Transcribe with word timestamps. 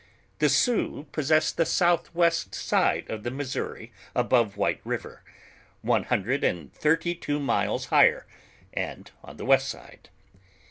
The 0.39 0.49
Sioux 0.49 1.05
possess 1.11 1.51
the 1.51 1.63
south 1.63 2.15
west 2.15 2.55
side 2.55 3.07
of 3.07 3.21
the 3.21 3.29
Missouri 3.29 3.91
above 4.15 4.57
White 4.57 4.81
river, 4.83 5.21
one 5.83 6.05
hundred 6.05 6.43
and 6.43 6.73
thirty 6.73 7.13
two 7.13 7.39
miles 7.39 7.85
higher, 7.93 8.25
and 8.73 9.11
on 9.23 9.37
the 9.37 9.45
west 9.45 9.69
side. 9.69 10.09